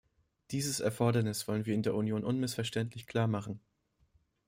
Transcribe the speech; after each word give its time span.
Dieses 0.49 0.79
Erfordernis 0.79 1.47
wollen 1.47 1.67
wir 1.67 1.75
in 1.75 1.83
der 1.83 1.93
Union 1.93 2.23
unmissverständlich 2.23 3.05
klar 3.05 3.27
machen. 3.27 3.59